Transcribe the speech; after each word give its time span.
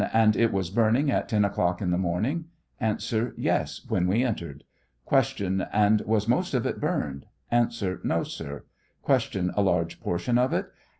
And 0.13 0.35
it 0.35 0.51
was 0.51 0.71
burning 0.71 1.11
at 1.11 1.29
10 1.29 1.45
o'clock 1.45 1.79
in 1.79 1.91
the 1.91 1.95
morning? 1.99 2.45
A. 2.81 2.97
Yes; 3.37 3.85
when 3.87 4.07
we 4.07 4.23
entered. 4.23 4.63
Q. 5.07 5.63
And 5.71 6.01
was 6.07 6.27
most 6.27 6.55
of 6.55 6.65
it 6.65 6.79
burned? 6.81 7.27
A. 7.51 7.67
No, 8.03 8.23
sir. 8.23 8.63
Q. 9.05 9.51
A 9.55 9.61
large 9.61 9.99
portion 9.99 10.39
of 10.39 10.53
it 10.53 10.71